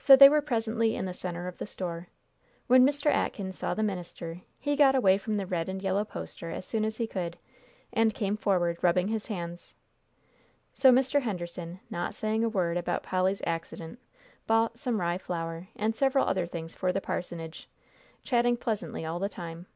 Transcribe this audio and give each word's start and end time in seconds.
So 0.00 0.16
they 0.16 0.28
were 0.28 0.40
presently 0.40 0.96
in 0.96 1.04
the 1.04 1.14
centre 1.14 1.46
of 1.46 1.58
the 1.58 1.64
store. 1.68 2.08
When 2.66 2.84
Mr. 2.84 3.06
Atkins 3.06 3.56
saw 3.56 3.72
the 3.72 3.84
minister, 3.84 4.40
he 4.58 4.74
got 4.74 4.96
away 4.96 5.16
from 5.16 5.36
the 5.36 5.46
red 5.46 5.68
and 5.68 5.80
yellow 5.80 6.04
poster 6.04 6.50
as 6.50 6.66
soon 6.66 6.84
as 6.84 6.96
he 6.96 7.06
could, 7.06 7.38
and 7.92 8.12
came 8.16 8.36
forward, 8.36 8.78
rubbing 8.82 9.06
his 9.06 9.26
hands. 9.28 9.76
So 10.72 10.90
Mr. 10.90 11.22
Henderson, 11.22 11.78
not 11.88 12.16
saying 12.16 12.42
a 12.42 12.48
word 12.48 12.76
about 12.76 13.04
Polly's 13.04 13.42
accident, 13.46 14.00
bought 14.48 14.76
some 14.76 15.00
rye 15.00 15.18
flour, 15.18 15.68
and 15.76 15.94
several 15.94 16.26
other 16.26 16.46
things 16.46 16.74
for 16.74 16.92
the 16.92 17.00
parsonage, 17.00 17.68
chatting 18.24 18.56
pleasantly 18.56 19.06
all 19.06 19.20
the 19.20 19.28
time. 19.28 19.66